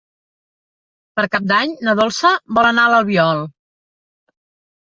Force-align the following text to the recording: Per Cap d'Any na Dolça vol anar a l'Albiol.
Per 1.19 1.25
Cap 1.35 1.45
d'Any 1.51 1.75
na 1.89 1.95
Dolça 2.01 2.33
vol 2.59 2.71
anar 2.73 2.89
a 2.89 2.93
l'Albiol. 2.95 3.47